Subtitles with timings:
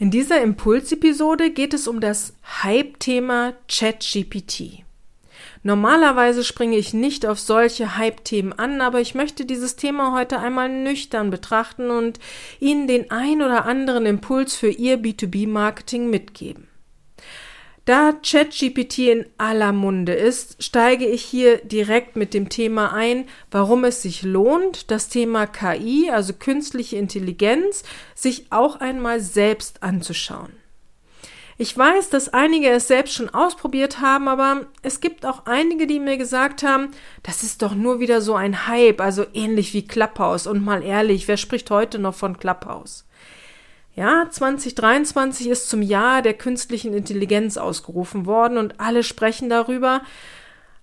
[0.00, 4.82] In dieser Impulsepisode geht es um das Hype-Thema ChatGPT.
[5.62, 10.70] Normalerweise springe ich nicht auf solche Hype-Themen an, aber ich möchte dieses Thema heute einmal
[10.70, 12.18] nüchtern betrachten und
[12.60, 16.69] Ihnen den ein oder anderen Impuls für Ihr B2B-Marketing mitgeben.
[17.90, 23.82] Da ChatGPT in aller Munde ist, steige ich hier direkt mit dem Thema ein, warum
[23.82, 27.82] es sich lohnt, das Thema KI, also künstliche Intelligenz,
[28.14, 30.52] sich auch einmal selbst anzuschauen.
[31.58, 35.98] Ich weiß, dass einige es selbst schon ausprobiert haben, aber es gibt auch einige, die
[35.98, 36.92] mir gesagt haben,
[37.24, 40.46] das ist doch nur wieder so ein Hype, also ähnlich wie Clubhouse.
[40.46, 43.04] Und mal ehrlich, wer spricht heute noch von Clubhouse?
[44.00, 50.00] Ja, 2023 ist zum Jahr der künstlichen Intelligenz ausgerufen worden und alle sprechen darüber.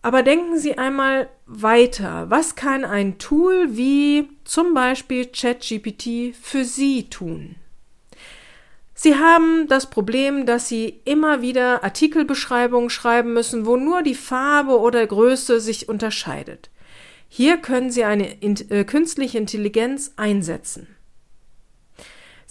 [0.00, 2.30] Aber denken Sie einmal weiter.
[2.30, 7.56] Was kann ein Tool wie zum Beispiel ChatGPT für Sie tun?
[8.94, 14.80] Sie haben das Problem, dass Sie immer wieder Artikelbeschreibungen schreiben müssen, wo nur die Farbe
[14.80, 16.70] oder Größe sich unterscheidet.
[17.28, 20.86] Hier können Sie eine äh, künstliche Intelligenz einsetzen.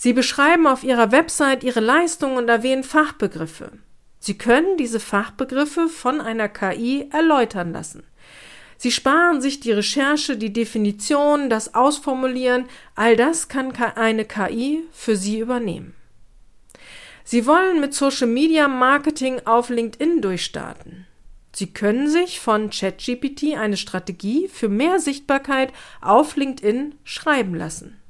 [0.03, 3.73] Sie beschreiben auf Ihrer Website Ihre Leistungen und erwähnen Fachbegriffe.
[4.17, 8.01] Sie können diese Fachbegriffe von einer KI erläutern lassen.
[8.77, 15.15] Sie sparen sich die Recherche, die Definition, das Ausformulieren, all das kann eine KI für
[15.15, 15.93] Sie übernehmen.
[17.23, 21.05] Sie wollen mit Social Media Marketing auf LinkedIn durchstarten.
[21.53, 28.00] Sie können sich von ChatGPT eine Strategie für mehr Sichtbarkeit auf LinkedIn schreiben lassen.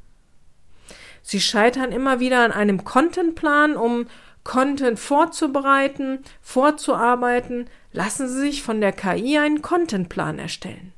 [1.21, 4.07] Sie scheitern immer wieder an einem Contentplan, um
[4.43, 7.69] Content vorzubereiten, vorzuarbeiten.
[7.93, 10.93] Lassen Sie sich von der KI einen Contentplan erstellen.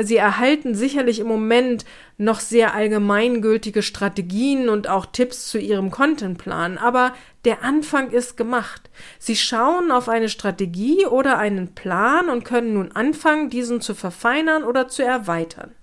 [0.00, 1.84] Sie erhalten sicherlich im Moment
[2.16, 7.12] noch sehr allgemeingültige Strategien und auch Tipps zu Ihrem Contentplan, aber
[7.44, 8.90] der Anfang ist gemacht.
[9.18, 14.64] Sie schauen auf eine Strategie oder einen Plan und können nun anfangen, diesen zu verfeinern
[14.64, 15.74] oder zu erweitern.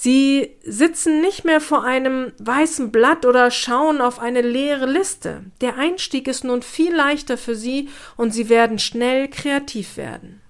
[0.00, 5.42] Sie sitzen nicht mehr vor einem weißen Blatt oder schauen auf eine leere Liste.
[5.60, 10.40] Der Einstieg ist nun viel leichter für Sie und Sie werden schnell kreativ werden.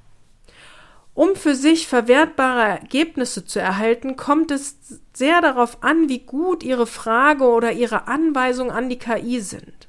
[1.15, 4.77] Um für sich verwertbare Ergebnisse zu erhalten, kommt es
[5.15, 9.88] sehr darauf an, wie gut Ihre Frage oder Ihre Anweisung an die KI sind.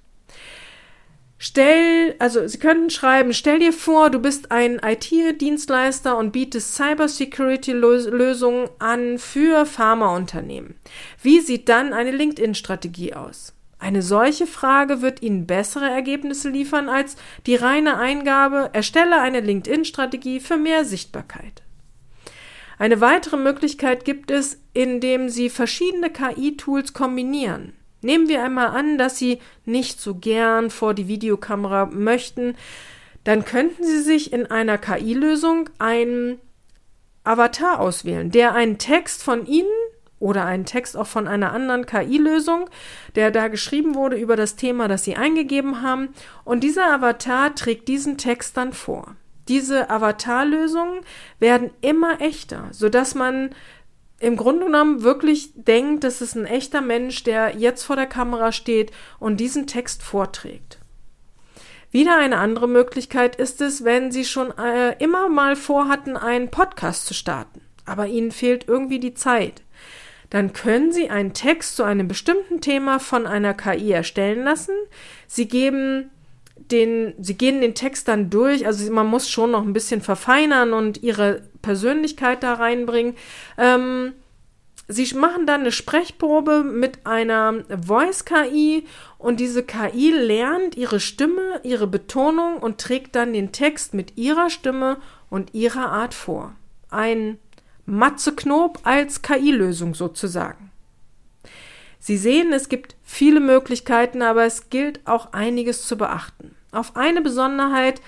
[1.41, 8.69] Stell, also Sie könnten schreiben, stell dir vor, du bist ein IT-Dienstleister und bietest Cybersecurity-Lösungen
[8.77, 10.75] an für Pharmaunternehmen.
[11.23, 13.53] Wie sieht dann eine LinkedIn-Strategie aus?
[13.79, 20.41] Eine solche Frage wird Ihnen bessere Ergebnisse liefern als die reine Eingabe, erstelle eine LinkedIn-Strategie
[20.41, 21.63] für mehr Sichtbarkeit.
[22.77, 27.78] Eine weitere Möglichkeit gibt es, indem Sie verschiedene KI-Tools kombinieren.
[28.01, 32.55] Nehmen wir einmal an, dass Sie nicht so gern vor die Videokamera möchten,
[33.23, 36.39] dann könnten Sie sich in einer KI-Lösung einen
[37.23, 39.67] Avatar auswählen, der einen Text von Ihnen
[40.19, 42.69] oder einen Text auch von einer anderen KI-Lösung,
[43.15, 46.09] der da geschrieben wurde über das Thema, das Sie eingegeben haben.
[46.43, 49.15] Und dieser Avatar trägt diesen Text dann vor.
[49.47, 51.01] Diese Avatarlösungen
[51.39, 53.49] werden immer echter, sodass man
[54.19, 58.51] im Grunde genommen wirklich denkt, das ist ein echter Mensch, der jetzt vor der Kamera
[58.51, 60.79] steht und diesen Text vorträgt.
[61.91, 67.05] Wieder eine andere Möglichkeit ist es, wenn Sie schon äh, immer mal vorhatten, einen Podcast
[67.05, 69.63] zu starten, aber Ihnen fehlt irgendwie die Zeit.
[70.29, 74.75] Dann können Sie einen Text zu einem bestimmten Thema von einer KI erstellen lassen.
[75.25, 76.11] Sie geben
[76.71, 80.73] den, sie gehen den Text dann durch, also man muss schon noch ein bisschen verfeinern
[80.73, 83.15] und ihre Persönlichkeit da reinbringen.
[83.57, 84.13] Ähm,
[84.87, 88.85] sie machen dann eine Sprechprobe mit einer Voice-KI
[89.17, 94.49] und diese KI lernt ihre Stimme, ihre Betonung und trägt dann den Text mit ihrer
[94.49, 94.97] Stimme
[95.29, 96.55] und ihrer Art vor.
[96.89, 97.37] Ein
[97.85, 100.69] Matze Knob als KI-Lösung sozusagen.
[101.99, 106.38] Sie sehen, es gibt viele Möglichkeiten, aber es gilt auch einiges zu beachten.
[106.71, 108.01] Auf eine Besonderheit,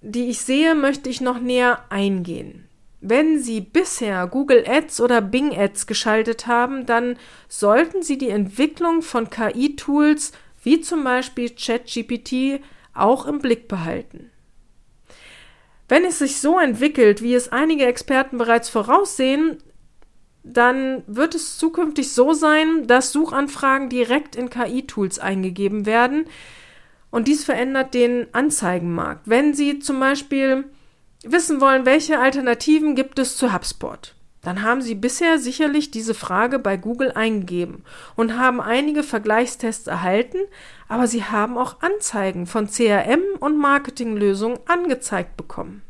[0.00, 2.68] die ich sehe, möchte ich noch näher eingehen.
[3.00, 7.16] Wenn Sie bisher Google Ads oder Bing Ads geschaltet haben, dann
[7.48, 10.32] sollten Sie die Entwicklung von KI-Tools
[10.62, 12.60] wie zum Beispiel ChatGPT
[12.94, 14.30] auch im Blick behalten.
[15.88, 19.58] Wenn es sich so entwickelt, wie es einige Experten bereits voraussehen,
[20.42, 26.26] dann wird es zukünftig so sein, dass Suchanfragen direkt in KI-Tools eingegeben werden,
[27.10, 29.22] und dies verändert den Anzeigenmarkt.
[29.28, 30.64] Wenn Sie zum Beispiel
[31.24, 36.58] wissen wollen, welche Alternativen gibt es zu HubSpot, dann haben Sie bisher sicherlich diese Frage
[36.58, 37.84] bei Google eingegeben
[38.14, 40.38] und haben einige Vergleichstests erhalten,
[40.88, 45.82] aber Sie haben auch Anzeigen von CRM und Marketinglösungen angezeigt bekommen.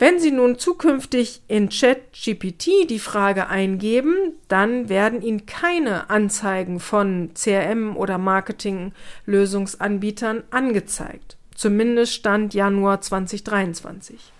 [0.00, 4.14] Wenn Sie nun zukünftig in ChatGPT die Frage eingeben,
[4.46, 11.36] dann werden Ihnen keine Anzeigen von CRM oder Marketinglösungsanbietern angezeigt.
[11.56, 14.30] Zumindest Stand Januar 2023.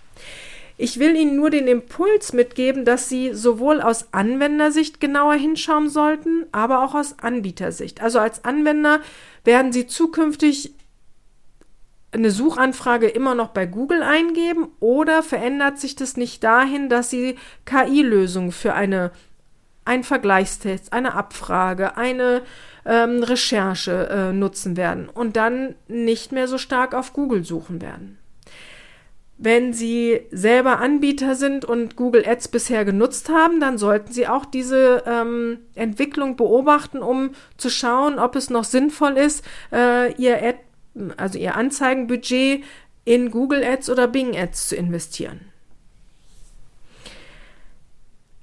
[0.81, 6.47] Ich will Ihnen nur den Impuls mitgeben, dass Sie sowohl aus Anwendersicht genauer hinschauen sollten,
[6.53, 8.01] aber auch aus Anbietersicht.
[8.01, 9.01] Also als Anwender
[9.43, 10.75] werden Sie zukünftig
[12.11, 17.37] eine Suchanfrage immer noch bei Google eingeben oder verändert sich das nicht dahin, dass Sie
[17.67, 19.11] KI-Lösungen für eine
[19.85, 22.43] ein Vergleichstest, eine Abfrage, eine
[22.85, 28.19] ähm, Recherche äh, nutzen werden und dann nicht mehr so stark auf Google suchen werden.
[29.39, 34.45] Wenn Sie selber Anbieter sind und Google Ads bisher genutzt haben, dann sollten Sie auch
[34.45, 40.59] diese ähm, Entwicklung beobachten, um zu schauen, ob es noch sinnvoll ist, äh, Ihr Ad,
[41.17, 42.65] also Ihr Anzeigenbudget
[43.05, 45.53] in Google Ads oder Bing Ads zu investieren.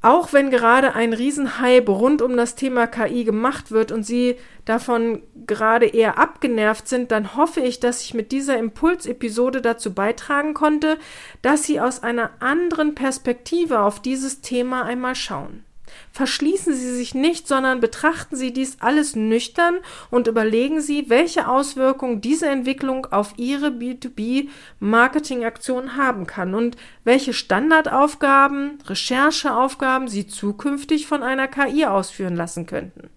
[0.05, 5.23] Auch wenn gerade ein Riesenhype rund um das Thema KI gemacht wird und Sie davon
[5.47, 10.99] gerade eher abgenervt sind, dann hoffe ich, dass ich mit dieser Impulsepisode dazu beitragen konnte,
[11.41, 15.64] dass Sie aus einer anderen Perspektive auf dieses Thema einmal schauen.
[16.11, 19.77] Verschließen Sie sich nicht, sondern betrachten Sie dies alles nüchtern
[20.11, 28.79] und überlegen Sie, welche Auswirkungen diese Entwicklung auf Ihre B2B-Marketingaktion haben kann und welche Standardaufgaben,
[28.85, 33.09] Rechercheaufgaben Sie zukünftig von einer KI ausführen lassen könnten.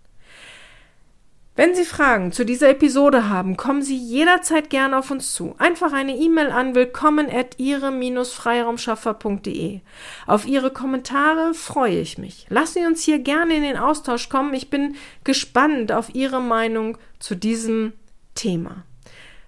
[1.59, 5.57] Wenn Sie Fragen zu dieser Episode haben, kommen Sie jederzeit gerne auf uns zu.
[5.59, 9.81] Einfach eine E-Mail an willkommen at ihre-freiraumschaffer.de.
[10.29, 12.47] Auf Ihre Kommentare freue ich mich.
[12.49, 14.55] Lassen Sie uns hier gerne in den Austausch kommen.
[14.55, 14.95] Ich bin
[15.25, 17.93] gespannt auf Ihre Meinung zu diesem
[18.37, 18.85] Thema.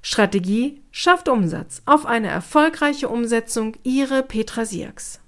[0.03, 1.81] Strategie schafft Umsatz.
[1.87, 3.77] Auf eine erfolgreiche Umsetzung.
[3.85, 5.21] Ihre Petra Sierks.